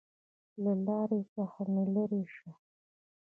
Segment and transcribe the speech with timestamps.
[0.63, 2.49] له لارې څخه مې لېرې شه!